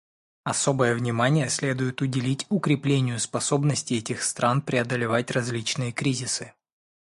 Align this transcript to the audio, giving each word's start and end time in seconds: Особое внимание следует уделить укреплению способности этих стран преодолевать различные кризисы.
Особое 0.45 0.95
внимание 0.95 1.47
следует 1.47 2.01
уделить 2.01 2.47
укреплению 2.49 3.19
способности 3.19 3.93
этих 3.93 4.23
стран 4.23 4.63
преодолевать 4.63 5.29
различные 5.29 5.91
кризисы. 5.91 6.55